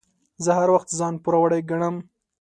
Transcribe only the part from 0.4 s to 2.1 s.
زه هر وخت ځان پوروړی ګڼم.